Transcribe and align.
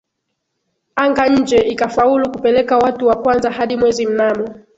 anga 0.95 1.27
nje 1.27 1.59
ikafaulu 1.67 2.31
kupeleka 2.31 2.77
watu 2.77 3.07
wa 3.07 3.15
kwanza 3.15 3.51
hadi 3.51 3.77
Mwezi 3.77 4.05
mnamo 4.05 4.47